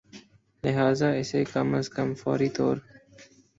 [0.63, 2.75] لہذا اسے کم از کم فوری طور